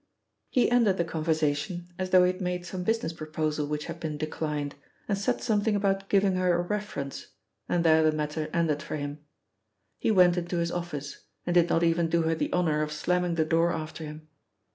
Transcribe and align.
He 0.49 0.71
ended 0.71 0.97
the 0.97 1.03
conversation 1.05 1.93
as 1.99 2.09
though 2.09 2.23
he 2.23 2.31
had 2.31 2.41
made 2.41 2.65
some 2.65 2.83
business 2.83 3.13
proposal 3.13 3.67
which 3.67 3.85
had 3.85 3.99
been 3.99 4.17
declined, 4.17 4.73
and 5.07 5.15
said 5.15 5.43
something 5.43 5.75
about 5.75 6.09
giving 6.09 6.33
her 6.37 6.55
a 6.57 6.61
reference, 6.63 7.27
and 7.69 7.83
there 7.85 8.01
the 8.01 8.11
matter 8.11 8.49
ended 8.51 8.81
for 8.81 8.95
him. 8.95 9.19
He 9.99 10.09
went 10.09 10.37
into 10.37 10.57
his 10.57 10.71
office, 10.71 11.25
and 11.45 11.53
did 11.53 11.69
not 11.69 11.83
even 11.83 12.09
do 12.09 12.23
her 12.23 12.33
the 12.33 12.51
honour 12.51 12.81
of 12.81 12.91
slamming 12.91 13.35
the 13.35 13.45
door 13.45 13.71
after 13.71 14.03
him. 14.03 14.27